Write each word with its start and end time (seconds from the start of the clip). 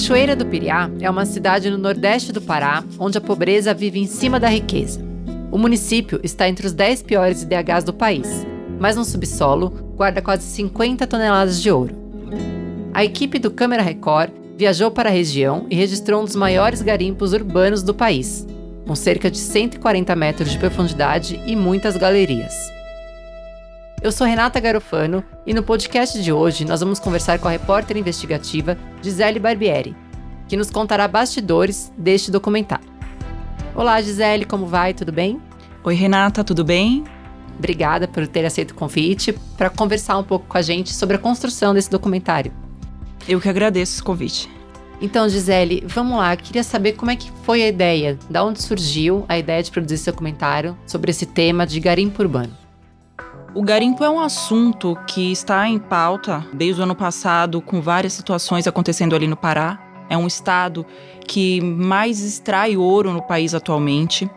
Cachoeira 0.00 0.34
do 0.34 0.46
Piriá 0.46 0.90
é 0.98 1.10
uma 1.10 1.26
cidade 1.26 1.68
no 1.68 1.76
nordeste 1.76 2.32
do 2.32 2.40
Pará, 2.40 2.82
onde 2.98 3.18
a 3.18 3.20
pobreza 3.20 3.74
vive 3.74 4.00
em 4.00 4.06
cima 4.06 4.40
da 4.40 4.48
riqueza. 4.48 4.98
O 5.52 5.58
município 5.58 6.18
está 6.22 6.48
entre 6.48 6.66
os 6.66 6.72
10 6.72 7.02
piores 7.02 7.42
IDHs 7.42 7.84
do 7.84 7.92
país, 7.92 8.46
mas 8.78 8.96
no 8.96 9.04
subsolo 9.04 9.68
guarda 9.94 10.22
quase 10.22 10.44
50 10.44 11.06
toneladas 11.06 11.60
de 11.60 11.70
ouro. 11.70 11.94
A 12.94 13.04
equipe 13.04 13.38
do 13.38 13.50
Câmara 13.50 13.82
Record 13.82 14.30
viajou 14.56 14.90
para 14.90 15.10
a 15.10 15.12
região 15.12 15.66
e 15.68 15.74
registrou 15.74 16.22
um 16.22 16.24
dos 16.24 16.34
maiores 16.34 16.80
garimpos 16.80 17.34
urbanos 17.34 17.82
do 17.82 17.92
país, 17.92 18.46
com 18.86 18.96
cerca 18.96 19.30
de 19.30 19.36
140 19.36 20.16
metros 20.16 20.50
de 20.50 20.58
profundidade 20.58 21.38
e 21.44 21.54
muitas 21.54 21.98
galerias. 21.98 22.54
Eu 24.02 24.10
sou 24.10 24.26
Renata 24.26 24.58
Garofano 24.58 25.22
e 25.46 25.52
no 25.52 25.62
podcast 25.62 26.22
de 26.22 26.32
hoje 26.32 26.64
nós 26.64 26.80
vamos 26.80 26.98
conversar 26.98 27.38
com 27.38 27.48
a 27.48 27.50
repórter 27.50 27.98
investigativa 27.98 28.78
Gisele 29.02 29.38
Barbieri, 29.38 29.94
que 30.48 30.56
nos 30.56 30.70
contará 30.70 31.06
bastidores 31.06 31.92
deste 31.98 32.30
documentário. 32.30 32.88
Olá, 33.74 34.00
Gisele, 34.00 34.46
como 34.46 34.64
vai? 34.64 34.94
Tudo 34.94 35.12
bem? 35.12 35.38
Oi, 35.84 35.94
Renata, 35.94 36.42
tudo 36.42 36.64
bem? 36.64 37.04
Obrigada 37.58 38.08
por 38.08 38.26
ter 38.26 38.46
aceito 38.46 38.70
o 38.70 38.74
convite 38.74 39.34
para 39.58 39.68
conversar 39.68 40.16
um 40.16 40.24
pouco 40.24 40.46
com 40.46 40.56
a 40.56 40.62
gente 40.62 40.94
sobre 40.94 41.16
a 41.16 41.18
construção 41.18 41.74
desse 41.74 41.90
documentário. 41.90 42.52
Eu 43.28 43.38
que 43.38 43.50
agradeço 43.50 43.92
esse 43.92 44.02
convite. 44.02 44.48
Então, 44.98 45.28
Gisele, 45.28 45.84
vamos 45.86 46.16
lá. 46.16 46.34
Queria 46.36 46.64
saber 46.64 46.94
como 46.94 47.10
é 47.10 47.16
que 47.16 47.30
foi 47.42 47.62
a 47.62 47.68
ideia, 47.68 48.18
da 48.30 48.42
onde 48.42 48.62
surgiu 48.62 49.26
a 49.28 49.38
ideia 49.38 49.62
de 49.62 49.70
produzir 49.70 49.96
esse 49.96 50.06
documentário 50.06 50.74
sobre 50.86 51.10
esse 51.10 51.26
tema 51.26 51.66
de 51.66 51.78
garimpo 51.80 52.22
urbano. 52.22 52.59
O 53.52 53.62
garimpo 53.62 54.04
é 54.04 54.08
um 54.10 54.20
assunto 54.20 54.96
que 55.08 55.32
está 55.32 55.66
em 55.68 55.76
pauta 55.76 56.46
desde 56.52 56.80
o 56.80 56.84
ano 56.84 56.94
passado, 56.94 57.60
com 57.60 57.80
várias 57.80 58.12
situações 58.12 58.68
acontecendo 58.68 59.16
ali 59.16 59.26
no 59.26 59.36
Pará. 59.36 59.76
É 60.08 60.16
um 60.16 60.26
estado 60.26 60.86
que 61.26 61.60
mais 61.60 62.20
extrai 62.20 62.76
ouro 62.76 63.12
no 63.12 63.20
país 63.20 63.52
atualmente. 63.52 64.30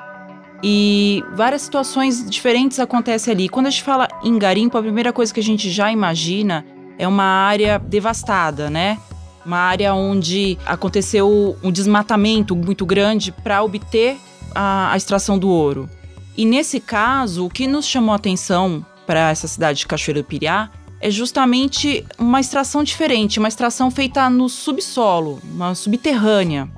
E 0.63 1.23
várias 1.35 1.61
situações 1.61 2.27
diferentes 2.27 2.79
acontecem 2.79 3.31
ali. 3.31 3.49
Quando 3.49 3.67
a 3.67 3.69
gente 3.69 3.83
fala 3.83 4.07
em 4.23 4.35
garimpo, 4.39 4.79
a 4.79 4.81
primeira 4.81 5.13
coisa 5.13 5.31
que 5.31 5.39
a 5.39 5.43
gente 5.43 5.69
já 5.69 5.91
imagina 5.91 6.65
é 6.97 7.07
uma 7.07 7.23
área 7.23 7.77
devastada, 7.77 8.67
né? 8.67 8.97
Uma 9.45 9.57
área 9.57 9.93
onde 9.93 10.57
aconteceu 10.65 11.55
um 11.61 11.71
desmatamento 11.71 12.55
muito 12.55 12.83
grande 12.83 13.31
para 13.31 13.61
obter 13.61 14.17
a, 14.55 14.91
a 14.91 14.97
extração 14.97 15.37
do 15.37 15.49
ouro. 15.49 15.87
E 16.35 16.45
nesse 16.45 16.79
caso, 16.79 17.45
o 17.45 17.49
que 17.49 17.67
nos 17.67 17.85
chamou 17.85 18.13
a 18.13 18.15
atenção 18.15 18.83
para 19.05 19.29
essa 19.29 19.47
cidade 19.47 19.79
de 19.79 19.87
Cachoeira 19.87 20.21
do 20.21 20.25
Piriá 20.25 20.69
é 20.99 21.11
justamente 21.11 22.05
uma 22.17 22.39
extração 22.39 22.83
diferente, 22.83 23.37
uma 23.37 23.49
extração 23.49 23.91
feita 23.91 24.29
no 24.29 24.47
subsolo, 24.47 25.41
uma 25.43 25.75
subterrânea. 25.75 26.69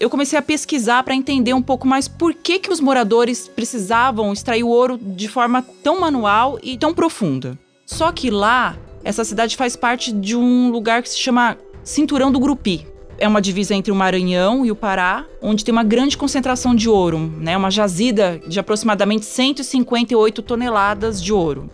Eu 0.00 0.10
comecei 0.10 0.38
a 0.38 0.42
pesquisar 0.42 1.02
para 1.04 1.14
entender 1.14 1.54
um 1.54 1.62
pouco 1.62 1.86
mais 1.86 2.08
por 2.08 2.34
que, 2.34 2.58
que 2.58 2.72
os 2.72 2.80
moradores 2.80 3.48
precisavam 3.48 4.32
extrair 4.32 4.64
o 4.64 4.68
ouro 4.68 4.98
de 4.98 5.28
forma 5.28 5.62
tão 5.82 6.00
manual 6.00 6.58
e 6.62 6.76
tão 6.76 6.92
profunda. 6.92 7.58
Só 7.86 8.10
que 8.12 8.30
lá, 8.30 8.76
essa 9.04 9.24
cidade 9.24 9.56
faz 9.56 9.76
parte 9.76 10.12
de 10.12 10.36
um 10.36 10.70
lugar 10.70 11.02
que 11.02 11.08
se 11.08 11.18
chama 11.18 11.56
Cinturão 11.84 12.30
do 12.30 12.40
Grupi. 12.40 12.86
É 13.20 13.26
uma 13.26 13.40
divisa 13.42 13.74
entre 13.74 13.90
o 13.90 13.96
Maranhão 13.96 14.64
e 14.64 14.70
o 14.70 14.76
Pará, 14.76 15.24
onde 15.42 15.64
tem 15.64 15.72
uma 15.72 15.82
grande 15.82 16.16
concentração 16.16 16.72
de 16.72 16.88
ouro, 16.88 17.18
né? 17.38 17.56
Uma 17.56 17.70
jazida 17.70 18.40
de 18.46 18.60
aproximadamente 18.60 19.26
158 19.26 20.40
toneladas 20.40 21.20
de 21.20 21.32
ouro. 21.32 21.68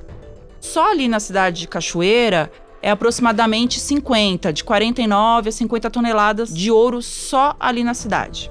Só 0.58 0.90
ali 0.90 1.06
na 1.06 1.20
cidade 1.20 1.60
de 1.60 1.68
Cachoeira 1.68 2.50
é 2.80 2.90
aproximadamente 2.90 3.78
50, 3.78 4.54
de 4.54 4.64
49 4.64 5.50
a 5.50 5.52
50 5.52 5.90
toneladas 5.90 6.54
de 6.54 6.70
ouro 6.70 7.02
só 7.02 7.54
ali 7.60 7.84
na 7.84 7.92
cidade. 7.92 8.50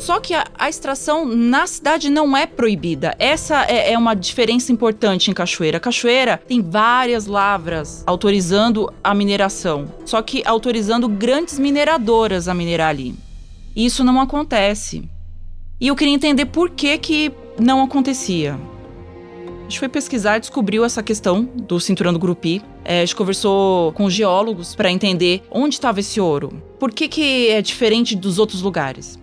Só 0.00 0.18
que 0.18 0.32
a, 0.32 0.46
a, 0.58 0.68
extração 0.68 1.26
na 1.26 1.66
cidade 1.66 2.08
não 2.08 2.34
é 2.34 2.46
proibida. 2.46 3.14
Essa 3.18 3.66
é, 3.66 3.92
é, 3.92 3.98
uma 3.98 4.14
diferença 4.14 4.72
importante 4.72 5.30
em 5.30 5.34
Cachoeira. 5.34 5.78
Cachoeira 5.78 6.38
tem 6.48 6.62
várias 6.62 7.26
lavras 7.26 8.02
autorizando 8.06 8.90
a 9.04 9.14
mineração, 9.14 9.92
só 10.06 10.22
que 10.22 10.42
autorizando 10.46 11.06
grandes 11.06 11.58
mineradoras 11.58 12.48
a 12.48 12.54
minerar 12.54 12.88
ali. 12.88 13.14
Isso 13.76 14.02
não 14.02 14.18
acontece. 14.18 15.06
E 15.78 15.88
eu 15.88 15.96
queria 15.96 16.14
entender 16.14 16.46
por 16.46 16.70
que, 16.70 16.96
que 16.96 17.30
não 17.58 17.82
acontecia. 17.82 18.58
A 19.60 19.62
gente 19.64 19.78
foi 19.78 19.88
pesquisar 19.88 20.38
e 20.38 20.40
descobriu 20.40 20.82
essa 20.82 21.02
questão 21.02 21.44
do 21.44 21.78
cinturão 21.78 22.12
do 22.12 22.18
Grupi. 22.18 22.62
É, 22.84 23.02
a 23.02 23.04
gente 23.04 23.14
conversou 23.14 23.92
com 23.92 24.08
geólogos 24.08 24.74
para 24.74 24.90
entender 24.90 25.42
onde 25.50 25.74
estava 25.74 26.00
esse 26.00 26.20
ouro. 26.20 26.60
Por 26.78 26.90
que, 26.90 27.06
que 27.06 27.48
é 27.50 27.60
diferente 27.60 28.16
dos 28.16 28.38
outros 28.38 28.62
lugares? 28.62 29.20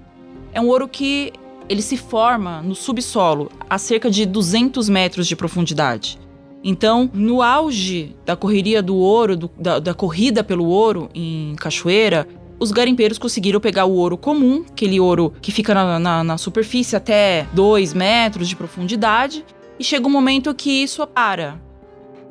É 0.58 0.60
um 0.60 0.70
ouro 0.70 0.88
que 0.88 1.32
ele 1.70 1.84
se 1.84 1.96
forma 1.96 2.64
no 2.64 2.74
subsolo, 2.74 3.52
a 3.70 3.78
cerca 3.78 4.10
de 4.10 4.26
200 4.26 4.90
metros 4.90 5.28
de 5.28 5.36
profundidade. 5.36 6.18
Então, 6.64 7.08
no 7.14 7.44
auge 7.44 8.16
da 8.26 8.36
correria 8.36 8.82
do 8.82 8.96
ouro, 8.96 9.38
do, 9.38 9.52
da, 9.56 9.78
da 9.78 9.94
corrida 9.94 10.44
pelo 10.44 10.66
ouro 10.66 11.12
em 11.14 11.54
Cachoeira, 11.58 12.28
os 12.60 12.72
garimpeiros 12.72 13.20
conseguiram 13.20 13.60
pegar 13.60 13.86
o 13.86 13.94
ouro 13.94 14.18
comum, 14.18 14.66
aquele 14.68 15.00
ouro 15.00 15.32
que 15.44 15.52
fica 15.52 15.76
na, 15.76 16.00
na, 16.00 16.24
na 16.24 16.38
superfície 16.40 16.96
até 16.96 17.46
2 17.54 17.94
metros 17.94 18.50
de 18.50 18.56
profundidade, 18.56 19.46
e 19.80 19.84
chega 19.84 20.08
um 20.08 20.12
momento 20.12 20.56
que 20.56 20.72
isso 20.72 21.06
para. 21.06 21.62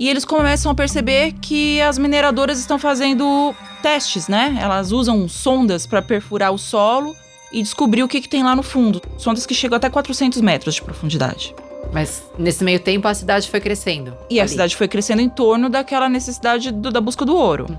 E 0.01 0.09
eles 0.09 0.25
começam 0.25 0.73
a 0.73 0.75
perceber 0.75 1.35
que 1.35 1.81
as 1.81 1.97
mineradoras 1.97 2.59
estão 2.59 2.77
fazendo 2.77 3.55
testes, 3.81 4.27
né? 4.27 4.59
Elas 4.61 4.91
usam 4.91 5.29
sondas 5.29 5.87
para 5.87 6.03
perfurar 6.03 6.53
o 6.53 6.59
solo 6.59 7.15
e 7.53 7.63
descobrir 7.63 8.03
o 8.03 8.09
que, 8.09 8.21
que 8.21 8.29
tem 8.29 8.43
lá 8.43 8.55
no 8.55 8.63
fundo. 8.63 9.01
Sondas 9.19 9.47
que 9.47 9.55
chegam 9.55 9.77
até 9.77 9.89
400 9.89 10.41
metros 10.41 10.75
de 10.75 10.83
profundidade. 10.83 11.55
Mas 11.93 12.25
nesse 12.39 12.65
meio 12.65 12.81
tempo 12.81 13.07
a 13.07 13.15
cidade 13.15 13.49
foi 13.49 13.61
crescendo. 13.61 14.17
E 14.29 14.41
ali. 14.41 14.47
a 14.47 14.49
cidade 14.49 14.77
foi 14.77 14.89
crescendo 14.89 15.23
em 15.23 15.29
torno 15.29 15.69
daquela 15.69 16.09
necessidade 16.09 16.73
do, 16.73 16.91
da 16.91 17.01
busca 17.01 17.25
do 17.25 17.37
ouro. 17.37 17.67
Hum. 17.71 17.77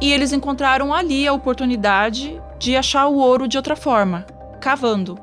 E 0.00 0.12
eles 0.12 0.32
encontraram 0.32 0.94
ali 0.94 1.26
a 1.26 1.32
oportunidade 1.32 2.40
de 2.58 2.76
achar 2.76 3.06
o 3.06 3.16
ouro 3.16 3.48
de 3.48 3.56
outra 3.56 3.74
forma, 3.74 4.26
cavando. 4.60 5.18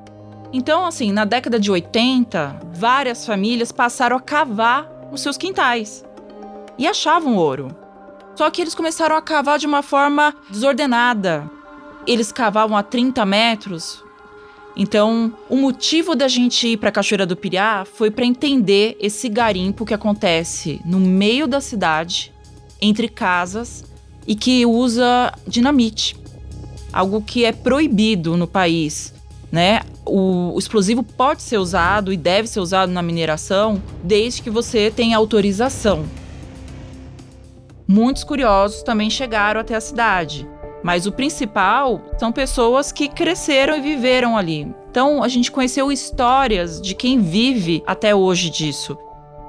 Então, 0.52 0.86
assim, 0.86 1.12
na 1.12 1.26
década 1.26 1.60
de 1.60 1.70
80, 1.72 2.60
várias 2.74 3.26
famílias 3.26 3.72
passaram 3.72 4.18
a 4.18 4.22
cavar 4.22 4.90
os 5.12 5.22
seus 5.22 5.38
quintais 5.38 6.06
e 6.78 6.88
achavam 6.88 7.36
ouro. 7.36 7.76
Só 8.36 8.50
que 8.50 8.62
eles 8.62 8.76
começaram 8.76 9.16
a 9.16 9.22
cavar 9.22 9.58
de 9.58 9.66
uma 9.66 9.82
forma 9.82 10.34
desordenada, 10.50 11.50
eles 12.08 12.32
cavavam 12.32 12.78
a 12.78 12.84
30 12.84 13.26
metros. 13.26 14.04
Então, 14.76 15.34
o 15.50 15.56
motivo 15.56 16.16
da 16.16 16.28
gente 16.28 16.68
ir 16.68 16.78
para 16.78 16.90
a 16.90 16.92
Cachoeira 16.92 17.26
do 17.26 17.36
Piriá 17.36 17.86
foi 17.86 18.12
para 18.12 18.26
entender 18.26 18.98
esse 19.00 19.30
garimpo 19.30 19.86
que 19.86 19.94
acontece 19.94 20.82
no 20.84 21.00
meio 21.00 21.48
da 21.48 21.62
cidade, 21.62 22.34
entre 22.82 23.08
casas, 23.08 23.86
e 24.28 24.36
que 24.36 24.66
usa 24.66 25.32
dinamite. 25.48 26.18
Algo 26.92 27.22
que 27.22 27.46
é 27.46 27.52
proibido 27.52 28.36
no 28.36 28.48
país, 28.48 29.14
né? 29.52 29.82
O, 30.06 30.54
o 30.54 30.60
explosivo 30.60 31.04
pode 31.04 31.42
ser 31.42 31.58
usado 31.58 32.12
e 32.12 32.18
deve 32.18 32.48
ser 32.48 32.60
usado 32.60 32.92
na 32.92 33.02
mineração 33.02 33.82
desde 34.04 34.42
que 34.42 34.50
você 34.50 34.92
tenha 34.92 35.18
autorização. 35.18 36.06
Muitos 37.88 38.24
curiosos 38.24 38.84
também 38.84 39.10
chegaram 39.10 39.62
até 39.62 39.76
a 39.76 39.82
cidade 39.82 40.48
mas 40.86 41.08
o 41.08 41.12
principal 41.12 42.00
são 42.16 42.32
pessoas 42.32 42.92
que 42.92 43.08
cresceram 43.08 43.76
e 43.76 43.82
viveram 43.82 44.38
ali. 44.38 44.72
Então 44.92 45.24
a 45.24 45.28
gente 45.28 45.52
conheceu 45.52 45.92
histórias 45.92 46.80
de 46.80 46.94
quem 46.94 47.20
vive 47.20 47.82
até 47.88 48.14
hoje 48.14 48.52
disso. 48.52 48.96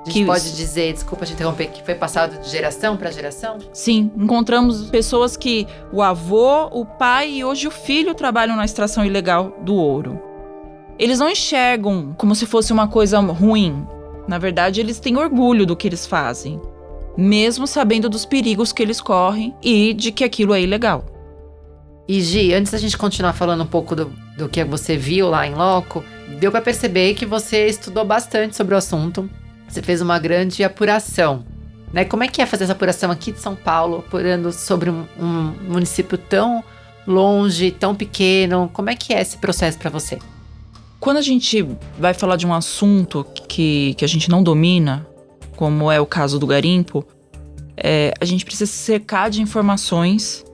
A 0.01 0.07
gente 0.07 0.21
que 0.21 0.25
pode 0.25 0.57
dizer, 0.57 0.95
desculpa 0.95 1.27
te 1.27 1.35
interromper, 1.35 1.67
que 1.67 1.85
foi 1.85 1.95
passado 1.95 2.41
de 2.41 2.49
geração 2.49 2.97
para 2.97 3.11
geração? 3.11 3.59
Sim, 3.71 4.11
encontramos 4.17 4.89
pessoas 4.89 5.37
que 5.37 5.67
o 5.93 6.01
avô, 6.01 6.69
o 6.73 6.87
pai 6.87 7.31
e 7.33 7.45
hoje 7.45 7.69
o 7.69 7.71
filho 7.71 8.15
trabalham 8.15 8.57
na 8.57 8.65
extração 8.65 9.05
ilegal 9.05 9.59
do 9.61 9.75
ouro. 9.75 10.19
Eles 10.99 11.19
não 11.19 11.29
enxergam 11.29 12.15
como 12.17 12.35
se 12.35 12.47
fosse 12.47 12.73
uma 12.73 12.89
coisa 12.89 13.21
ruim. 13.21 13.87
Na 14.27 14.39
verdade, 14.39 14.81
eles 14.81 14.99
têm 14.99 15.19
orgulho 15.19 15.67
do 15.67 15.77
que 15.77 15.87
eles 15.87 16.07
fazem, 16.07 16.59
mesmo 17.15 17.67
sabendo 17.67 18.09
dos 18.09 18.25
perigos 18.25 18.73
que 18.73 18.83
eles 18.83 19.03
correm 19.03 19.55
e 19.63 19.93
de 19.93 20.11
que 20.11 20.25
aquilo 20.25 20.55
é 20.55 20.63
ilegal. 20.63 21.05
E 22.09 22.21
Gi, 22.21 22.55
antes 22.55 22.73
da 22.73 22.79
gente 22.79 22.97
continuar 22.97 23.33
falando 23.33 23.63
um 23.65 23.67
pouco 23.67 23.97
do, 23.97 24.13
do 24.37 24.49
que 24.49 24.63
você 24.65 24.97
viu 24.97 25.29
lá 25.29 25.47
em 25.47 25.55
loco, 25.55 26.05
deu 26.39 26.53
para 26.53 26.61
perceber 26.61 27.15
que 27.15 27.27
você 27.27 27.67
estudou 27.67 28.05
bastante 28.05 28.55
sobre 28.55 28.75
o 28.75 28.79
assunto. 28.79 29.29
Você 29.69 29.83
fez 29.83 30.01
uma 30.01 30.19
grande 30.19 30.63
apuração. 30.63 31.45
Né? 31.93 32.05
Como 32.05 32.23
é 32.23 32.29
que 32.29 32.41
é 32.41 32.47
fazer 32.47 32.65
essa 32.65 32.73
apuração 32.73 33.11
aqui 33.11 33.33
de 33.33 33.41
São 33.41 33.57
Paulo, 33.57 33.99
apurando 33.99 34.53
sobre 34.53 34.89
um, 34.89 35.05
um 35.19 35.55
município 35.69 36.17
tão 36.17 36.63
longe, 37.07 37.73
tão 37.73 37.95
pequeno? 37.95 38.71
Como 38.73 38.89
é 38.89 38.95
que 38.95 39.13
é 39.13 39.21
esse 39.21 39.39
processo 39.39 39.77
para 39.79 39.91
você? 39.91 40.19
Quando 41.01 41.17
a 41.17 41.23
gente 41.23 41.67
vai 41.99 42.15
falar 42.15 42.37
de 42.37 42.47
um 42.47 42.55
assunto 42.55 43.27
que, 43.49 43.95
que 43.95 44.05
a 44.05 44.09
gente 44.09 44.31
não 44.31 44.43
domina, 44.43 45.07
como 45.57 45.91
é 45.91 46.01
o 46.01 46.07
caso 46.07 46.39
do 46.39 46.47
garimpo, 46.47 47.05
é, 47.77 48.15
a 48.21 48.25
gente 48.25 48.45
precisa 48.45 48.71
se 48.71 48.79
cercar 48.79 49.29
de 49.29 49.43
informações 49.43 50.45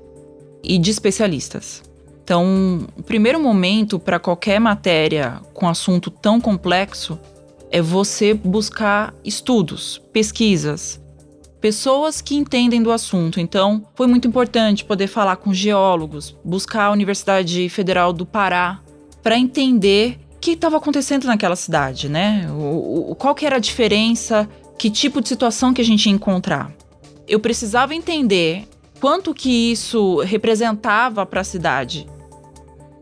e 0.63 0.79
de 0.79 0.91
especialistas. 0.91 1.83
Então, 2.25 2.87
o 2.97 3.03
primeiro 3.03 3.41
momento 3.41 3.99
para 3.99 4.19
qualquer 4.19 4.61
matéria 4.61 5.41
com 5.53 5.69
assunto 5.69 6.11
tão 6.11 6.41
complexo 6.41 7.19
é 7.71 7.83
você 7.83 8.33
buscar 8.33 9.13
estudos, 9.25 10.01
pesquisas, 10.13 11.01
pessoas 11.61 12.21
que 12.21 12.35
entendem 12.35 12.83
do 12.83 12.93
assunto. 12.93 13.41
Então, 13.41 13.85
foi 13.95 14.07
muito 14.07 14.29
importante 14.29 14.85
poder 14.85 15.07
falar 15.07 15.37
com 15.37 15.55
geólogos, 15.55 16.37
buscar 16.45 16.87
a 16.87 16.91
Universidade 16.91 17.69
Federal 17.69 18.13
do 18.13 18.27
Pará 18.27 18.81
para 19.23 19.39
entender 19.39 20.19
o 20.37 20.39
que 20.41 20.53
estava 20.53 20.77
acontecendo 20.77 21.25
naquela 21.25 21.57
cidade, 21.57 22.09
né? 22.09 22.49
O, 22.51 23.13
o, 23.13 23.15
qual 23.15 23.35
que 23.35 23.47
era 23.47 23.57
a 23.57 23.61
diferença, 23.61 24.49
que 24.77 24.91
tipo 24.91 25.21
de 25.21 25.29
situação 25.29 25.73
que 25.73 25.81
a 25.81 25.85
gente 25.85 26.07
ia 26.07 26.13
encontrar. 26.13 26.73
Eu 27.29 27.39
precisava 27.39 27.95
entender 27.95 28.67
quanto 29.03 29.35
que 29.35 29.73
isso 29.73 30.21
representava 30.21 31.27
para 31.27 31.41
a 31.41 31.45
cidade, 31.45 32.07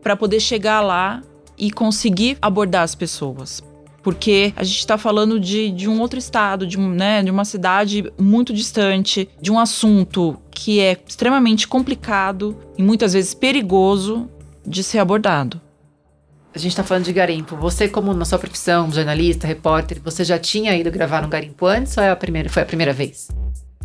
para 0.01 0.15
poder 0.15 0.39
chegar 0.39 0.81
lá 0.81 1.21
e 1.55 1.69
conseguir 1.69 2.39
abordar 2.41 2.81
as 2.81 2.95
pessoas 2.95 3.61
porque 4.01 4.51
a 4.55 4.63
gente 4.63 4.79
está 4.79 4.97
falando 4.97 5.39
de, 5.39 5.69
de 5.69 5.87
um 5.87 5.99
outro 6.01 6.17
estado, 6.17 6.65
de, 6.65 6.75
né, 6.75 7.21
de 7.21 7.29
uma 7.29 7.45
cidade 7.45 8.11
muito 8.19 8.51
distante, 8.51 9.29
de 9.39 9.51
um 9.51 9.59
assunto 9.59 10.41
que 10.49 10.79
é 10.79 10.97
extremamente 11.07 11.67
complicado 11.67 12.57
e 12.75 12.81
muitas 12.81 13.13
vezes 13.13 13.35
perigoso 13.35 14.27
de 14.65 14.83
ser 14.83 14.97
abordado. 14.97 15.61
A 16.51 16.57
gente 16.57 16.71
está 16.71 16.83
falando 16.83 17.05
de 17.05 17.13
garimpo. 17.13 17.55
Você, 17.57 17.87
como 17.87 18.11
na 18.11 18.25
sua 18.25 18.39
profissão, 18.39 18.91
jornalista, 18.91 19.45
repórter, 19.45 20.01
você 20.03 20.23
já 20.23 20.39
tinha 20.39 20.75
ido 20.75 20.89
gravar 20.89 21.21
no 21.21 21.27
garimpo 21.27 21.67
antes 21.67 21.95
ou 21.95 22.03
é 22.03 22.09
a 22.09 22.15
primeira, 22.15 22.49
foi 22.49 22.63
a 22.63 22.65
primeira 22.65 22.91
vez? 22.91 23.29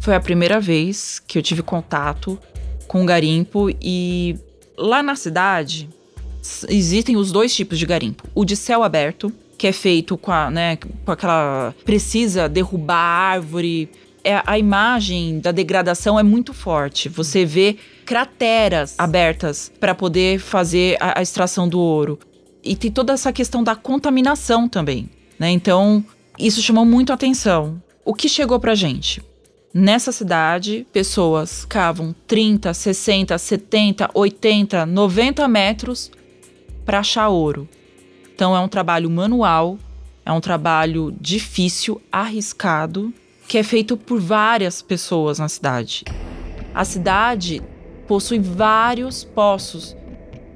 Foi 0.01 0.15
a 0.15 0.21
primeira 0.21 0.61
vez 0.61 1.19
que 1.19 1.39
eu 1.39 1.43
tive 1.43 1.63
contato 1.63 2.39
com 2.87 3.05
garimpo 3.05 3.69
e 3.81 4.37
lá 4.77 5.03
na 5.03 5.17
cidade 5.17 5.89
existem 6.69 7.17
os 7.17 7.33
dois 7.33 7.55
tipos 7.55 7.79
de 7.79 7.87
garimpo: 7.87 8.25
o 8.35 8.45
de 8.45 8.57
céu 8.57 8.83
aberto, 8.83 9.33
que 9.59 9.67
é 9.67 9.73
feito 9.73 10.17
com, 10.17 10.33
a, 10.33 10.51
né, 10.51 10.77
com 10.77 11.13
aquela. 11.13 11.75
precisa 11.85 12.49
derrubar 12.49 12.97
a 12.97 13.33
árvore. 13.33 13.89
É, 14.23 14.43
a 14.45 14.59
imagem 14.59 15.39
da 15.39 15.53
degradação 15.53 16.19
é 16.19 16.23
muito 16.23 16.53
forte. 16.53 17.09
Você 17.09 17.45
vê 17.45 17.77
crateras 18.05 18.97
abertas 18.99 19.71
para 19.79 19.95
poder 19.95 20.41
fazer 20.41 20.97
a, 20.99 21.21
a, 21.21 21.23
extração 21.23 21.69
do 21.69 21.79
ouro. 21.79 22.19
E 22.63 22.75
tem 22.75 22.91
toda 22.91 23.13
essa 23.13 23.33
questão 23.33 23.63
da 23.63 23.77
contaminação 23.77 24.69
também. 24.69 25.09
Né? 25.39 25.51
Então, 25.51 26.05
isso 26.37 26.61
chamou 26.61 26.85
muito 26.85 27.13
atenção. 27.13 27.81
O 28.05 28.13
que 28.13 28.29
chegou 28.29 28.59
para 28.59 28.75
gente? 28.75 29.23
Nessa 29.79 30.11
cidade, 30.11 30.87
pessoas 30.91 31.67
cavam 31.67 32.15
30, 32.27 32.73
60, 32.73 33.37
70, 33.37 34.11
80, 34.15 34.87
90 34.87 35.49
metros 35.49 36.11
para 36.83 37.01
achar 37.01 37.29
ouro. 37.29 37.69
Então 38.35 38.57
é 38.57 38.61
um 38.61 38.69
trabalho 38.69 39.11
manual, 39.11 39.79
é 40.25 40.33
um 40.33 40.41
trabalho 40.41 41.15
difícil, 41.21 42.01
arriscado, 42.11 43.13
que 43.47 43.59
é 43.59 43.63
feito 43.63 43.99
por 43.99 44.19
várias 44.19 44.81
pessoas 44.81 45.39
na 45.39 45.47
cidade. 45.47 46.05
A 46.73 46.83
cidade 46.83 47.63
possui 48.09 48.39
vários 48.39 49.25
poços. 49.25 49.95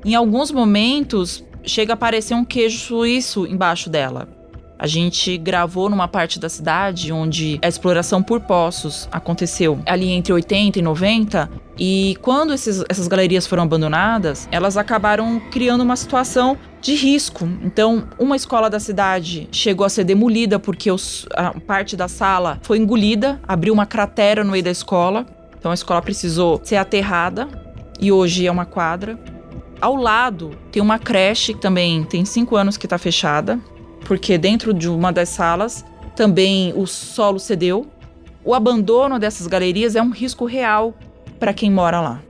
Em 0.02 0.14
alguns 0.14 0.50
momentos, 0.50 1.44
chega 1.62 1.92
a 1.92 1.94
aparecer 1.94 2.32
um 2.32 2.42
queijo 2.42 2.78
suíço 2.78 3.46
embaixo 3.46 3.90
dela. 3.90 4.39
A 4.80 4.86
gente 4.86 5.36
gravou 5.36 5.90
numa 5.90 6.08
parte 6.08 6.40
da 6.40 6.48
cidade 6.48 7.12
onde 7.12 7.58
a 7.62 7.68
exploração 7.68 8.22
por 8.22 8.40
poços 8.40 9.06
aconteceu 9.12 9.78
ali 9.84 10.08
entre 10.08 10.32
80 10.32 10.78
e 10.78 10.82
90. 10.82 11.50
E 11.78 12.16
quando 12.22 12.54
esses, 12.54 12.82
essas 12.88 13.06
galerias 13.06 13.46
foram 13.46 13.64
abandonadas, 13.64 14.48
elas 14.50 14.78
acabaram 14.78 15.38
criando 15.50 15.82
uma 15.82 15.96
situação 15.96 16.56
de 16.80 16.94
risco. 16.94 17.46
Então, 17.62 18.08
uma 18.18 18.34
escola 18.34 18.70
da 18.70 18.80
cidade 18.80 19.46
chegou 19.52 19.84
a 19.84 19.90
ser 19.90 20.04
demolida 20.04 20.58
porque 20.58 20.90
os, 20.90 21.26
a 21.36 21.52
parte 21.60 21.94
da 21.94 22.08
sala 22.08 22.58
foi 22.62 22.78
engolida, 22.78 23.38
abriu 23.46 23.74
uma 23.74 23.84
cratera 23.84 24.42
no 24.42 24.52
meio 24.52 24.64
da 24.64 24.70
escola. 24.70 25.26
Então, 25.58 25.70
a 25.70 25.74
escola 25.74 26.00
precisou 26.00 26.58
ser 26.64 26.76
aterrada 26.76 27.46
e 28.00 28.10
hoje 28.10 28.46
é 28.46 28.50
uma 28.50 28.64
quadra. 28.64 29.18
Ao 29.78 29.94
lado 29.94 30.56
tem 30.72 30.82
uma 30.82 30.98
creche 30.98 31.52
que 31.52 31.60
também 31.60 32.02
tem 32.02 32.24
cinco 32.24 32.56
anos 32.56 32.78
que 32.78 32.86
está 32.86 32.96
fechada 32.96 33.60
porque 34.10 34.36
dentro 34.36 34.74
de 34.74 34.88
uma 34.88 35.12
das 35.12 35.28
salas 35.28 35.84
também 36.16 36.72
o 36.74 36.84
solo 36.84 37.38
cedeu. 37.38 37.86
O 38.44 38.52
abandono 38.52 39.20
dessas 39.20 39.46
galerias 39.46 39.94
é 39.94 40.02
um 40.02 40.10
risco 40.10 40.46
real 40.46 40.92
para 41.38 41.54
quem 41.54 41.70
mora 41.70 42.00
lá. 42.00 42.20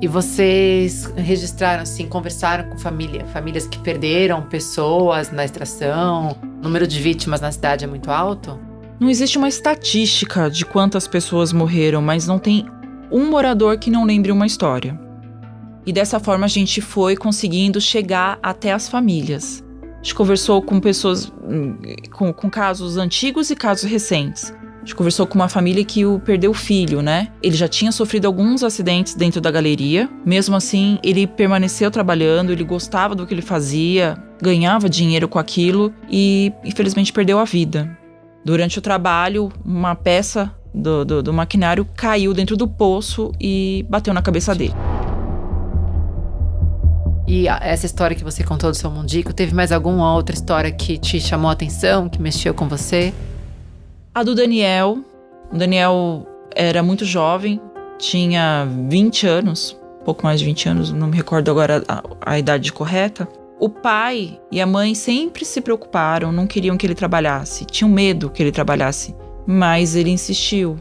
E 0.00 0.08
vocês 0.08 1.04
registraram, 1.16 1.82
assim, 1.82 2.08
conversaram 2.08 2.70
com 2.70 2.78
família, 2.78 3.26
famílias 3.26 3.66
que 3.66 3.78
perderam 3.80 4.40
pessoas 4.40 5.30
na 5.30 5.44
extração? 5.44 6.34
O 6.42 6.62
número 6.62 6.86
de 6.86 6.98
vítimas 6.98 7.42
na 7.42 7.52
cidade 7.52 7.84
é 7.84 7.86
muito 7.86 8.10
alto? 8.10 8.58
Não 8.98 9.10
existe 9.10 9.36
uma 9.36 9.50
estatística 9.50 10.48
de 10.48 10.64
quantas 10.64 11.06
pessoas 11.06 11.52
morreram, 11.52 12.00
mas 12.00 12.26
não 12.26 12.38
tem 12.38 12.64
um 13.12 13.28
morador 13.28 13.78
que 13.78 13.90
não 13.90 14.06
lembre 14.06 14.32
uma 14.32 14.46
história. 14.46 14.98
E 15.84 15.92
dessa 15.92 16.18
forma 16.18 16.46
a 16.46 16.48
gente 16.48 16.80
foi 16.80 17.18
conseguindo 17.18 17.82
chegar 17.82 18.38
até 18.42 18.72
as 18.72 18.88
famílias. 18.88 19.67
A 19.98 20.02
gente 20.02 20.14
conversou 20.14 20.62
com 20.62 20.78
pessoas 20.78 21.32
hum, 21.42 21.76
com, 22.12 22.32
com 22.32 22.48
casos 22.48 22.96
antigos 22.96 23.50
e 23.50 23.56
casos 23.56 23.90
recentes. 23.90 24.54
A 24.76 24.80
gente 24.80 24.94
conversou 24.94 25.26
com 25.26 25.34
uma 25.34 25.48
família 25.48 25.84
que 25.84 26.06
o 26.06 26.20
perdeu 26.20 26.52
o 26.52 26.54
filho, 26.54 27.02
né? 27.02 27.32
Ele 27.42 27.56
já 27.56 27.66
tinha 27.66 27.90
sofrido 27.90 28.26
alguns 28.26 28.62
acidentes 28.62 29.14
dentro 29.14 29.40
da 29.40 29.50
galeria. 29.50 30.08
Mesmo 30.24 30.54
assim, 30.54 30.98
ele 31.02 31.26
permaneceu 31.26 31.90
trabalhando, 31.90 32.52
ele 32.52 32.62
gostava 32.62 33.14
do 33.14 33.26
que 33.26 33.34
ele 33.34 33.42
fazia, 33.42 34.16
ganhava 34.40 34.88
dinheiro 34.88 35.28
com 35.28 35.38
aquilo 35.38 35.92
e 36.08 36.52
infelizmente 36.64 37.12
perdeu 37.12 37.40
a 37.40 37.44
vida. 37.44 37.98
Durante 38.44 38.78
o 38.78 38.80
trabalho, 38.80 39.50
uma 39.64 39.96
peça 39.96 40.54
do, 40.72 41.04
do, 41.04 41.22
do 41.24 41.32
maquinário 41.32 41.86
caiu 41.96 42.32
dentro 42.32 42.56
do 42.56 42.68
poço 42.68 43.32
e 43.40 43.84
bateu 43.90 44.14
na 44.14 44.22
cabeça 44.22 44.54
dele. 44.54 44.74
E 47.28 47.46
essa 47.46 47.84
história 47.84 48.16
que 48.16 48.24
você 48.24 48.42
contou 48.42 48.70
do 48.70 48.74
seu 48.74 48.90
mundico, 48.90 49.34
teve 49.34 49.54
mais 49.54 49.70
alguma 49.70 50.14
outra 50.14 50.34
história 50.34 50.72
que 50.72 50.96
te 50.96 51.20
chamou 51.20 51.50
a 51.50 51.52
atenção, 51.52 52.08
que 52.08 52.18
mexeu 52.22 52.54
com 52.54 52.66
você? 52.66 53.12
A 54.14 54.22
do 54.22 54.34
Daniel. 54.34 55.00
O 55.52 55.58
Daniel 55.58 56.26
era 56.56 56.82
muito 56.82 57.04
jovem, 57.04 57.60
tinha 57.98 58.66
20 58.88 59.26
anos, 59.26 59.76
pouco 60.06 60.24
mais 60.24 60.40
de 60.40 60.46
20 60.46 60.68
anos, 60.70 60.90
não 60.90 61.08
me 61.08 61.16
recordo 61.18 61.50
agora 61.50 61.84
a, 61.86 62.02
a 62.24 62.38
idade 62.38 62.72
correta. 62.72 63.28
O 63.60 63.68
pai 63.68 64.40
e 64.50 64.58
a 64.58 64.66
mãe 64.66 64.94
sempre 64.94 65.44
se 65.44 65.60
preocuparam, 65.60 66.32
não 66.32 66.46
queriam 66.46 66.78
que 66.78 66.86
ele 66.86 66.94
trabalhasse, 66.94 67.66
tinham 67.66 67.90
medo 67.90 68.30
que 68.30 68.42
ele 68.42 68.52
trabalhasse, 68.52 69.14
mas 69.46 69.94
ele 69.94 70.10
insistiu. 70.10 70.78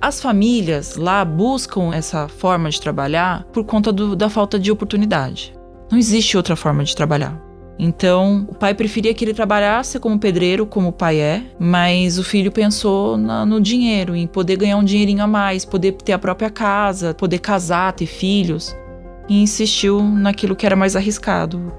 As 0.00 0.22
famílias 0.22 0.96
lá 0.96 1.22
buscam 1.22 1.92
essa 1.92 2.28
forma 2.28 2.70
de 2.70 2.80
trabalhar 2.80 3.44
por 3.52 3.64
conta 3.64 3.92
do, 3.92 4.16
da 4.16 4.30
falta 4.30 4.58
de 4.58 4.70
oportunidade. 4.70 5.55
Não 5.90 5.98
existe 5.98 6.36
outra 6.36 6.56
forma 6.56 6.84
de 6.84 6.94
trabalhar. 6.94 7.46
Então, 7.78 8.46
o 8.48 8.54
pai 8.54 8.74
preferia 8.74 9.12
que 9.12 9.24
ele 9.24 9.34
trabalhasse 9.34 10.00
como 10.00 10.18
pedreiro, 10.18 10.64
como 10.64 10.88
o 10.88 10.92
pai 10.92 11.20
é, 11.20 11.42
mas 11.58 12.18
o 12.18 12.24
filho 12.24 12.50
pensou 12.50 13.18
na, 13.18 13.44
no 13.44 13.60
dinheiro, 13.60 14.16
em 14.16 14.26
poder 14.26 14.56
ganhar 14.56 14.78
um 14.78 14.84
dinheirinho 14.84 15.22
a 15.22 15.26
mais, 15.26 15.64
poder 15.64 15.92
ter 15.92 16.12
a 16.12 16.18
própria 16.18 16.48
casa, 16.48 17.12
poder 17.12 17.38
casar, 17.38 17.92
ter 17.92 18.06
filhos, 18.06 18.74
e 19.28 19.42
insistiu 19.42 20.02
naquilo 20.02 20.56
que 20.56 20.64
era 20.64 20.74
mais 20.74 20.96
arriscado. 20.96 21.72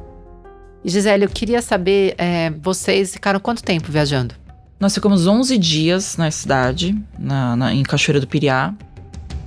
Gisele, 0.86 1.26
eu 1.26 1.30
queria 1.30 1.62
saber, 1.62 2.14
é, 2.18 2.52
vocês 2.52 3.14
ficaram 3.14 3.40
quanto 3.40 3.64
tempo 3.64 3.92
viajando? 3.92 4.36
Nós 4.80 4.94
ficamos 4.94 5.26
11 5.26 5.58
dias 5.58 6.16
na 6.18 6.30
cidade, 6.30 6.96
na, 7.18 7.56
na, 7.56 7.74
em 7.74 7.82
Cachoeira 7.82 8.20
do 8.20 8.28
Piriá, 8.28 8.76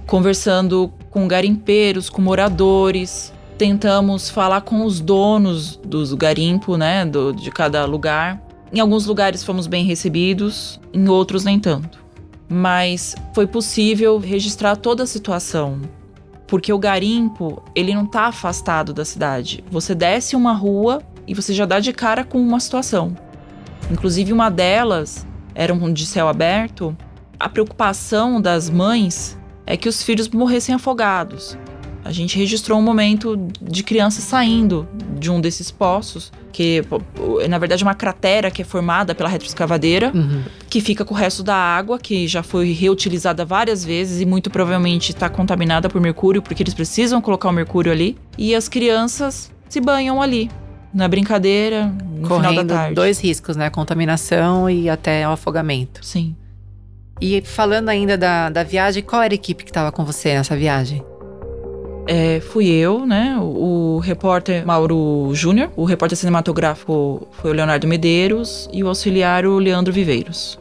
conversando 0.05 0.93
com 1.09 1.29
garimpeiros, 1.29 2.11
com 2.11 2.21
moradores, 2.21 3.33
tentamos 3.61 4.31
falar 4.31 4.63
com 4.63 4.87
os 4.87 5.01
donos 5.01 5.77
dos 5.85 6.15
garimpo, 6.15 6.79
né, 6.79 7.05
do, 7.05 7.31
de 7.31 7.51
cada 7.51 7.85
lugar. 7.85 8.41
Em 8.73 8.81
alguns 8.81 9.05
lugares 9.05 9.45
fomos 9.45 9.67
bem 9.67 9.85
recebidos, 9.85 10.81
em 10.95 11.07
outros 11.11 11.45
nem 11.45 11.61
tanto. 11.61 12.03
Mas 12.49 13.15
foi 13.35 13.47
possível 13.47 14.17
registrar 14.17 14.77
toda 14.77 15.03
a 15.03 15.07
situação, 15.07 15.79
porque 16.47 16.73
o 16.73 16.79
garimpo, 16.79 17.63
ele 17.75 17.95
não 17.95 18.05
está 18.05 18.29
afastado 18.29 18.95
da 18.95 19.05
cidade. 19.05 19.63
Você 19.71 19.95
desce 19.95 20.35
uma 20.35 20.55
rua 20.55 21.03
e 21.27 21.35
você 21.35 21.53
já 21.53 21.67
dá 21.67 21.81
de 21.81 21.93
cara 21.93 22.25
com 22.25 22.41
uma 22.41 22.61
situação. 22.61 23.15
Inclusive 23.91 24.33
uma 24.33 24.49
delas 24.51 25.27
era 25.55 25.75
um 25.75 25.93
de 25.93 26.07
céu 26.07 26.29
aberto. 26.29 26.97
A 27.39 27.47
preocupação 27.47 28.41
das 28.41 28.71
mães 28.71 29.39
é 29.67 29.77
que 29.77 29.89
os 29.89 30.03
filhos 30.03 30.31
morressem 30.31 30.75
afogados. 30.75 31.59
A 32.05 32.13
gente 32.13 32.39
registrou 32.39 32.79
um 32.79 32.83
momento 32.83 33.37
de 33.61 33.83
criança 33.83 34.21
saindo 34.21 34.89
de 35.19 35.31
um 35.31 35.41
desses 35.41 35.71
poços, 35.71 36.33
que 36.53 36.83
é 37.41 37.49
na 37.49 37.59
verdade 37.59 37.83
uma 37.83 37.95
cratera 37.95 38.51
que 38.51 38.63
é 38.63 38.65
formada 38.65 39.15
pela 39.15 39.29
retroescavadeira, 39.29 40.11
uhum. 40.15 40.43
que 40.69 40.81
fica 40.81 41.05
com 41.05 41.15
o 41.15 41.17
resto 41.17 41.43
da 41.43 41.55
água, 41.55 41.99
que 41.99 42.27
já 42.27 42.43
foi 42.43 42.73
reutilizada 42.73 43.45
várias 43.45 43.85
vezes 43.85 44.21
e 44.21 44.27
muito 44.27 44.51
provavelmente 44.51 45.11
está 45.11 45.29
contaminada 45.29 45.89
por 45.89 46.01
mercúrio, 46.01 46.41
porque 46.41 46.63
eles 46.63 46.75
precisam 46.75 47.21
colocar 47.21 47.49
o 47.49 47.53
mercúrio 47.53 47.93
ali. 47.93 48.17
E 48.39 48.55
as 48.55 48.69
crianças 48.69 49.53
se 49.69 49.81
banham 49.81 50.21
ali. 50.21 50.51
Na 50.93 51.07
brincadeira, 51.07 51.87
no 51.87 52.27
Correndo 52.27 52.49
final 52.49 52.65
da 52.65 52.75
tarde. 52.75 52.95
dois 52.95 53.21
riscos, 53.21 53.57
né? 53.57 53.71
Contaminação 53.71 54.69
e 54.69 54.91
até 54.91 55.29
o 55.29 55.31
afogamento. 55.31 56.05
Sim. 56.05 56.35
E 57.21 57.41
falando 57.43 57.91
ainda 57.91 58.19
da, 58.19 58.51
da 58.51 58.65
viagem, 58.65 59.03
qual 59.03 59.23
era 59.23 59.33
a 59.33 59.37
equipe 59.37 59.63
que 59.63 59.71
estava 59.71 59.93
com 59.93 60.05
você 60.05 60.35
nessa 60.35 60.57
viagem? 60.57 61.05
É, 62.07 62.41
fui 62.41 62.69
eu, 62.69 63.07
né? 63.07 63.37
O, 63.41 63.97
o 63.97 63.99
repórter 63.99 64.67
Mauro 64.67 65.31
Júnior, 65.35 65.71
o 65.77 65.85
repórter 65.85 66.17
cinematográfico 66.17 67.29
foi 67.33 67.51
o 67.51 67.55
Leonardo 67.55 67.87
Medeiros 67.87 68.69
e 68.73 68.83
o 68.83 68.89
auxiliar 68.89 69.47
o 69.47 69.59
Leandro 69.59 69.93
Viveiros. 69.93 70.59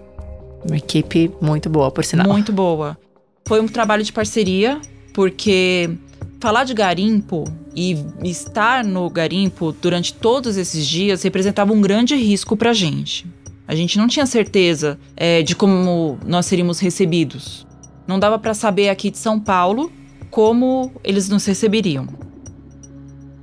Uma 0.65 0.77
equipe 0.77 1.31
muito 1.41 1.69
boa, 1.69 1.89
por 1.89 2.03
sinal. 2.03 2.27
Muito 2.27 2.51
boa. 2.51 2.97
Foi 3.45 3.61
um 3.61 3.67
trabalho 3.67 4.03
de 4.03 4.11
parceria, 4.11 4.79
porque 5.13 5.89
falar 6.39 6.63
de 6.63 6.73
garimpo 6.73 7.45
e 7.75 7.97
estar 8.23 8.83
no 8.83 9.09
garimpo 9.09 9.71
durante 9.71 10.13
todos 10.13 10.57
esses 10.57 10.85
dias 10.85 11.23
representava 11.23 11.73
um 11.73 11.81
grande 11.81 12.15
risco 12.15 12.55
para 12.57 12.71
a 12.71 12.73
gente. 12.73 13.25
A 13.67 13.75
gente 13.75 13.97
não 13.97 14.07
tinha 14.07 14.25
certeza 14.25 14.99
é, 15.15 15.41
de 15.43 15.55
como 15.55 16.17
nós 16.25 16.45
seríamos 16.45 16.79
recebidos. 16.79 17.65
Não 18.07 18.19
dava 18.19 18.39
para 18.39 18.53
saber 18.53 18.89
aqui 18.89 19.11
de 19.11 19.17
São 19.17 19.39
Paulo 19.39 19.91
como 20.29 20.91
eles 21.03 21.29
nos 21.29 21.45
receberiam. 21.45 22.07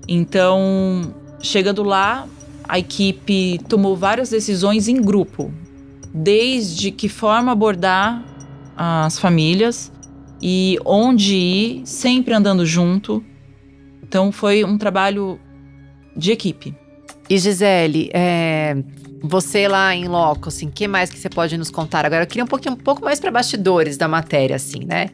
Então, 0.08 1.14
chegando 1.40 1.82
lá, 1.82 2.28
a 2.68 2.78
equipe 2.78 3.58
tomou 3.68 3.96
várias 3.96 4.30
decisões 4.30 4.88
em 4.88 5.00
grupo, 5.00 5.52
desde 6.12 6.90
que 6.90 7.08
forma 7.08 7.52
abordar 7.52 8.24
as 8.76 9.18
famílias 9.18 9.92
e 10.40 10.78
onde 10.84 11.34
ir, 11.34 11.82
sempre 11.86 12.34
andando 12.34 12.64
junto. 12.64 13.24
Então, 14.02 14.30
foi 14.30 14.64
um 14.64 14.78
trabalho 14.78 15.40
de 16.16 16.32
equipe. 16.32 16.74
E 17.28 17.38
Gisele, 17.38 18.10
é, 18.12 18.76
você 19.20 19.66
lá 19.66 19.94
em 19.94 20.06
loco, 20.06 20.48
assim, 20.48 20.70
que 20.70 20.86
mais 20.86 21.10
que 21.10 21.18
você 21.18 21.28
pode 21.28 21.56
nos 21.56 21.70
contar? 21.70 22.06
Agora, 22.06 22.22
eu 22.22 22.26
queria 22.26 22.44
um 22.44 22.48
pouquinho, 22.48 22.74
um 22.74 22.78
pouco 22.78 23.04
mais 23.04 23.18
para 23.18 23.30
bastidores 23.30 23.96
da 23.96 24.06
matéria, 24.06 24.56
assim, 24.56 24.84
né? 24.84 25.10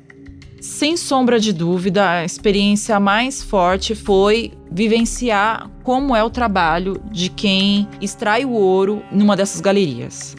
Sem 0.62 0.96
sombra 0.96 1.40
de 1.40 1.52
dúvida, 1.52 2.08
a 2.08 2.24
experiência 2.24 3.00
mais 3.00 3.42
forte 3.42 3.96
foi 3.96 4.52
vivenciar 4.70 5.68
como 5.82 6.14
é 6.14 6.22
o 6.22 6.30
trabalho 6.30 7.02
de 7.10 7.28
quem 7.28 7.88
extrai 8.00 8.44
o 8.44 8.52
ouro 8.52 9.02
numa 9.10 9.34
dessas 9.34 9.60
galerias. 9.60 10.36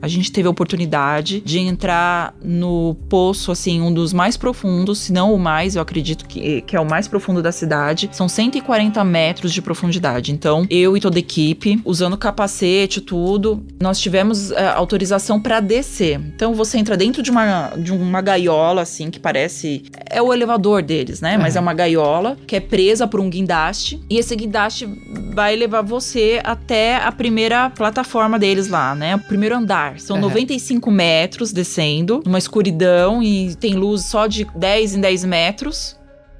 A 0.00 0.08
gente 0.08 0.30
teve 0.30 0.46
a 0.46 0.50
oportunidade 0.50 1.40
de 1.40 1.58
entrar 1.58 2.34
no 2.42 2.96
poço, 3.08 3.50
assim, 3.50 3.80
um 3.80 3.92
dos 3.92 4.12
mais 4.12 4.36
profundos, 4.36 4.98
se 4.98 5.12
não 5.12 5.34
o 5.34 5.38
mais, 5.38 5.76
eu 5.76 5.82
acredito 5.82 6.26
que, 6.26 6.62
que 6.62 6.76
é 6.76 6.80
o 6.80 6.88
mais 6.88 7.08
profundo 7.08 7.42
da 7.42 7.50
cidade. 7.50 8.08
São 8.12 8.28
140 8.28 9.02
metros 9.04 9.52
de 9.52 9.60
profundidade. 9.60 10.32
Então, 10.32 10.66
eu 10.70 10.96
e 10.96 11.00
toda 11.00 11.18
a 11.18 11.20
equipe, 11.20 11.80
usando 11.84 12.16
capacete, 12.16 13.00
tudo, 13.00 13.62
nós 13.80 13.98
tivemos 13.98 14.50
é, 14.52 14.68
autorização 14.68 15.40
para 15.40 15.60
descer. 15.60 16.20
Então, 16.34 16.54
você 16.54 16.78
entra 16.78 16.96
dentro 16.96 17.22
de 17.22 17.30
uma, 17.30 17.72
de 17.76 17.92
uma 17.92 18.20
gaiola, 18.20 18.82
assim, 18.82 19.10
que 19.10 19.18
parece. 19.18 19.84
É 20.08 20.22
o 20.22 20.32
elevador 20.32 20.82
deles, 20.82 21.20
né? 21.20 21.36
Uhum. 21.36 21.42
Mas 21.42 21.56
é 21.56 21.60
uma 21.60 21.74
gaiola 21.74 22.36
que 22.46 22.56
é 22.56 22.60
presa 22.60 23.06
por 23.06 23.20
um 23.20 23.28
guindaste. 23.28 24.00
E 24.08 24.16
esse 24.18 24.34
guindaste 24.36 24.88
vai 25.34 25.56
levar 25.56 25.82
você 25.82 26.40
até 26.44 26.96
a 26.96 27.10
primeira 27.10 27.70
plataforma 27.70 28.38
deles 28.38 28.68
lá, 28.68 28.94
né? 28.94 29.16
O 29.16 29.20
primeiro 29.20 29.56
andar 29.56 29.87
lugar. 29.88 30.00
São 30.00 30.16
uhum. 30.16 30.22
95 30.22 30.90
metros 30.90 31.52
descendo, 31.52 32.22
uma 32.26 32.38
escuridão 32.38 33.22
e 33.22 33.54
tem 33.56 33.74
luz 33.74 34.04
só 34.04 34.26
de 34.26 34.44
10 34.54 34.96
em 34.96 35.00
10 35.00 35.24
metros. 35.24 35.96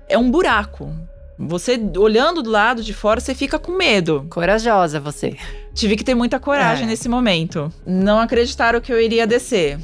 É 0.09 0.19
um 0.19 0.31
buraco. 0.31 0.93
Você 1.39 1.81
olhando 1.97 2.43
do 2.43 2.51
lado 2.51 2.83
de 2.83 2.93
fora, 2.93 3.21
você 3.21 3.35
fica 3.35 3.59
com 3.59 3.73
medo. 3.73 4.27
Corajosa 4.29 4.99
você. 4.99 5.37
Tive 5.73 5.95
que 5.95 6.03
ter 6.03 6.15
muita 6.15 6.41
coragem 6.41 6.85
é. 6.85 6.89
nesse 6.89 7.09
momento. 7.09 7.73
Não 7.87 8.19
acreditaram 8.19 8.81
que 8.81 8.93
eu 8.93 9.01
iria 9.01 9.27
descer. 9.27 9.79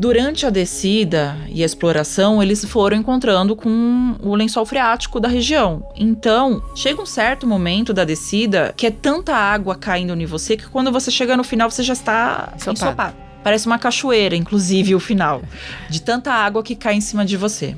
Durante 0.00 0.46
a 0.46 0.50
descida 0.50 1.36
e 1.50 1.62
a 1.62 1.66
exploração, 1.66 2.42
eles 2.42 2.64
foram 2.64 2.96
encontrando 2.96 3.54
com 3.54 4.16
o 4.22 4.34
lençol 4.34 4.64
freático 4.64 5.20
da 5.20 5.28
região. 5.28 5.86
Então, 5.94 6.62
chega 6.74 7.02
um 7.02 7.04
certo 7.04 7.46
momento 7.46 7.92
da 7.92 8.02
descida 8.02 8.72
que 8.74 8.86
é 8.86 8.90
tanta 8.90 9.36
água 9.36 9.76
caindo 9.76 10.14
em 10.14 10.24
você 10.24 10.56
que 10.56 10.66
quando 10.66 10.90
você 10.90 11.10
chega 11.10 11.36
no 11.36 11.44
final 11.44 11.70
você 11.70 11.82
já 11.82 11.92
está 11.92 12.50
ensopado. 12.56 12.72
ensopado. 12.72 13.16
Parece 13.44 13.66
uma 13.66 13.78
cachoeira, 13.78 14.34
inclusive, 14.34 14.94
o 14.94 15.00
final, 15.00 15.42
de 15.90 16.00
tanta 16.00 16.32
água 16.32 16.62
que 16.62 16.74
cai 16.74 16.94
em 16.94 17.02
cima 17.02 17.22
de 17.22 17.36
você. 17.36 17.76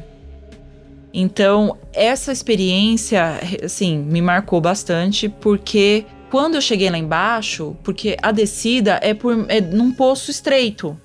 Então, 1.13 1.77
essa 1.93 2.31
experiência, 2.31 3.41
assim, 3.65 3.99
me 3.99 4.23
marcou 4.23 4.61
bastante 4.61 5.29
porque 5.29 6.07
quando 6.31 6.55
eu 6.55 6.61
cheguei 6.61 6.89
lá 6.89 6.99
embaixo, 6.99 7.77
porque 7.83 8.17
a 8.23 8.31
descida 8.31 9.01
é 9.03 9.13
por 9.13 9.45
é 9.49 9.61
num 9.61 9.91
poço 9.91 10.31
estreito 10.31 10.97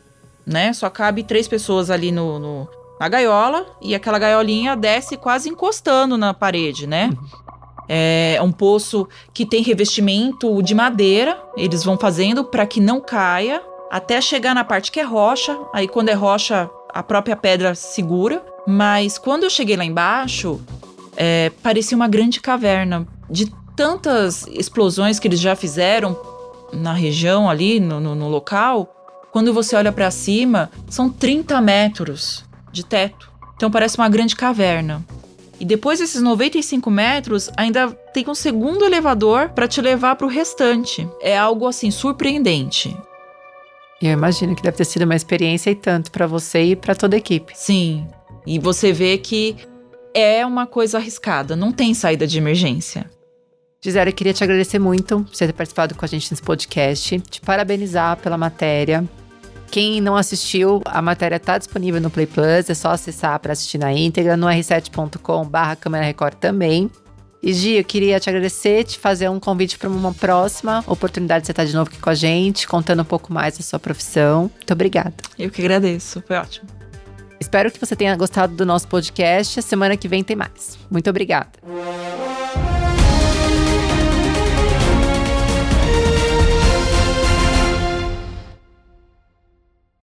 né? 0.47 0.71
Só 0.73 0.89
cabe 0.89 1.23
três 1.23 1.47
pessoas 1.47 1.91
ali 1.91 2.11
no, 2.11 2.39
no 2.39 2.67
na 2.99 3.07
gaiola 3.07 3.65
e 3.79 3.93
aquela 3.93 4.17
gaiolinha 4.17 4.75
desce 4.75 5.17
quase 5.17 5.49
encostando 5.49 6.17
na 6.17 6.33
parede, 6.33 6.87
né? 6.87 7.11
É 7.87 8.39
um 8.41 8.51
poço 8.51 9.07
que 9.33 9.45
tem 9.45 9.61
revestimento 9.61 10.61
de 10.63 10.73
madeira, 10.73 11.41
eles 11.55 11.83
vão 11.83 11.97
fazendo 11.97 12.43
para 12.43 12.65
que 12.65 12.81
não 12.81 12.99
caia 12.99 13.61
até 13.89 14.19
chegar 14.19 14.53
na 14.53 14.63
parte 14.63 14.91
que 14.91 14.99
é 14.99 15.03
rocha. 15.03 15.57
Aí, 15.73 15.87
quando 15.87 16.09
é 16.09 16.13
rocha, 16.13 16.69
a 16.93 17.01
própria 17.03 17.35
pedra 17.35 17.75
segura. 17.75 18.43
Mas 18.67 19.17
quando 19.17 19.43
eu 19.43 19.49
cheguei 19.49 19.77
lá 19.77 19.85
embaixo, 19.85 20.59
é, 21.15 21.51
parecia 21.63 21.95
uma 21.95 22.07
grande 22.07 22.41
caverna 22.41 23.07
de 23.29 23.49
tantas 23.75 24.45
explosões 24.47 25.19
que 25.19 25.27
eles 25.27 25.39
já 25.39 25.55
fizeram 25.55 26.17
na 26.73 26.91
região 26.91 27.49
ali, 27.49 27.79
no, 27.79 27.99
no, 28.01 28.13
no 28.15 28.27
local. 28.27 28.96
Quando 29.37 29.53
você 29.53 29.75
olha 29.75 29.91
para 29.91 30.09
cima, 30.09 30.71
são 30.89 31.11
30 31.11 31.61
metros 31.61 32.43
de 32.71 32.83
teto. 32.83 33.31
Então 33.55 33.69
parece 33.69 33.95
uma 33.95 34.09
grande 34.09 34.35
caverna. 34.35 35.05
E 35.59 35.63
depois 35.63 35.99
desses 35.99 36.23
95 36.23 36.89
metros, 36.89 37.47
ainda 37.55 37.91
tem 38.11 38.27
um 38.27 38.33
segundo 38.33 38.83
elevador 38.83 39.49
para 39.49 39.67
te 39.67 39.79
levar 39.79 40.15
para 40.15 40.25
o 40.25 40.29
restante. 40.29 41.07
É 41.21 41.37
algo 41.37 41.67
assim 41.67 41.91
surpreendente. 41.91 42.97
Eu 44.01 44.09
imagino 44.09 44.55
que 44.55 44.63
deve 44.63 44.77
ter 44.77 44.85
sido 44.85 45.03
uma 45.03 45.15
experiência 45.15 45.69
e 45.69 45.75
tanto 45.75 46.09
para 46.09 46.25
você 46.25 46.71
e 46.71 46.75
para 46.75 46.95
toda 46.95 47.15
a 47.15 47.19
equipe. 47.19 47.53
Sim. 47.55 48.07
E 48.43 48.57
você 48.57 48.91
vê 48.91 49.19
que 49.19 49.55
é 50.15 50.43
uma 50.47 50.65
coisa 50.65 50.97
arriscada, 50.97 51.55
não 51.55 51.71
tem 51.71 51.93
saída 51.93 52.25
de 52.25 52.39
emergência. 52.39 53.07
Gisele, 53.79 54.09
eu 54.09 54.15
queria 54.15 54.33
te 54.33 54.43
agradecer 54.43 54.79
muito 54.79 55.23
por 55.23 55.35
você 55.35 55.45
ter 55.45 55.53
participado 55.53 55.93
com 55.93 56.03
a 56.03 56.07
gente 56.07 56.31
nesse 56.31 56.41
podcast, 56.41 57.19
te 57.19 57.39
parabenizar 57.39 58.17
pela 58.17 58.35
matéria, 58.35 59.07
quem 59.69 60.01
não 60.01 60.15
assistiu, 60.15 60.81
a 60.85 61.01
matéria 61.01 61.35
está 61.35 61.57
disponível 61.57 62.01
no 62.01 62.09
Play 62.09 62.25
Plus, 62.25 62.69
é 62.69 62.73
só 62.73 62.89
acessar 62.89 63.39
para 63.39 63.53
assistir 63.53 63.77
na 63.77 63.93
íntegra, 63.93 64.37
no 64.37 64.47
r7.com/barra 64.47 65.75
Câmera 65.75 66.05
Record 66.05 66.35
também. 66.35 66.89
E 67.41 67.53
Gi, 67.53 67.73
eu 67.73 67.83
queria 67.83 68.19
te 68.19 68.29
agradecer, 68.29 68.83
te 68.83 68.97
fazer 68.97 69.29
um 69.29 69.39
convite 69.39 69.77
para 69.77 69.87
uma 69.87 70.13
próxima 70.13 70.83
oportunidade 70.87 71.41
de 71.41 71.47
você 71.47 71.51
estar 71.51 71.65
de 71.65 71.73
novo 71.73 71.89
aqui 71.89 71.99
com 71.99 72.09
a 72.09 72.15
gente, 72.15 72.67
contando 72.67 73.01
um 73.01 73.05
pouco 73.05 73.31
mais 73.31 73.57
da 73.57 73.63
sua 73.63 73.79
profissão. 73.79 74.51
Muito 74.55 74.73
obrigada. 74.73 75.13
Eu 75.37 75.49
que 75.51 75.61
agradeço, 75.61 76.23
foi 76.25 76.35
ótimo. 76.35 76.67
Espero 77.39 77.71
que 77.71 77.79
você 77.79 77.95
tenha 77.95 78.15
gostado 78.15 78.55
do 78.55 78.65
nosso 78.65 78.87
podcast. 78.87 79.59
A 79.59 79.61
semana 79.61 79.95
que 79.95 80.07
vem 80.07 80.23
tem 80.23 80.35
mais. 80.35 80.77
Muito 80.89 81.09
obrigada. 81.09 81.51